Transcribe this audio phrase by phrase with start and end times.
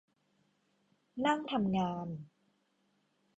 [1.25, 2.07] นั่งทำงาน